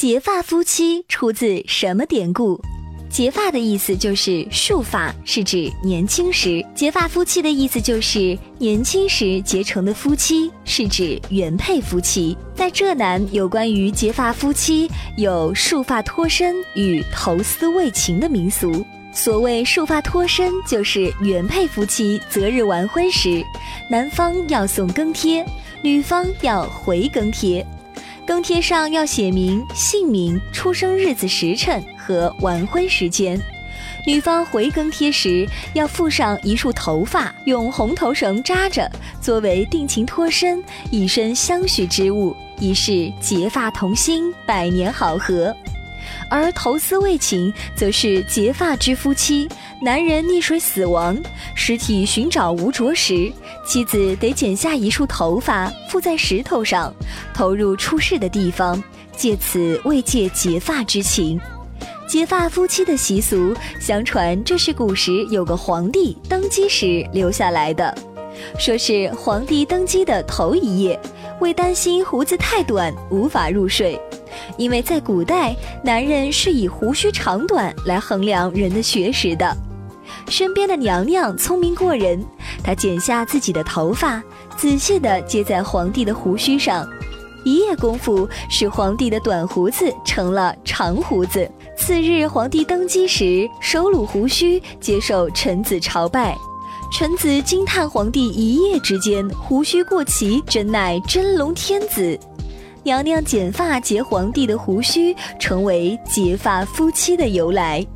[0.00, 2.58] 结发夫妻出自什么典故？
[3.10, 12.34] 结发的意思就是束发，是指年轻时；结发夫妻的意思就是年轻时结成的夫妻，是指原配夫妻。
[12.54, 18.82] 在浙南，有关于结发夫妻有束发脱身与头丝未情的民俗。
[19.12, 23.44] 所谓束发脱身，就是原配夫妻择日完婚时，
[23.90, 25.44] 男方要送更贴，
[25.82, 27.62] 女方要回更贴。
[28.30, 33.36] 更贴上要写明姓名、出生日子、时辰和完婚时间。
[34.06, 35.44] 女方回更贴时
[35.74, 38.88] 要附上一束头发，用红头绳扎着，
[39.20, 40.62] 作为定情脱身、
[40.92, 45.52] 以身相许之物，以示结发同心、百年好合。
[46.28, 49.48] 而头丝未情，则是结发之夫妻，
[49.82, 51.16] 男人溺水死亡，
[51.54, 53.32] 尸体寻找无着时，
[53.66, 56.94] 妻子得剪下一束头发附在石头上，
[57.34, 58.82] 投入出事的地方，
[59.16, 61.40] 借此慰藉结发之情。
[62.08, 67.94] 结发夫妻的习俗，相传这是古时有个皇帝登基时留下来的，
[68.58, 70.98] 说是皇帝登基的头一夜，
[71.40, 73.96] 为担心胡子太短无法入睡。
[74.56, 79.56] 因为在古代，男人是以胡须长短来衡量人的学识的。
[80.28, 82.24] 身边的娘娘聪明过人，
[82.62, 84.22] 她剪下自己的头发，
[84.56, 86.88] 仔细地接在皇帝的胡须上，
[87.44, 91.50] 一夜功夫，使皇帝的短胡子成了长胡子。
[91.76, 96.36] 次日，皇帝登基时，手撸胡须，接受臣子朝拜。
[96.92, 102.18] 臣子惊叹皇帝一夜之间胡须过齐，真乃真龙天子。
[102.82, 107.86] 娘娘剪发结皇帝的胡须，成为结发夫妻的由来。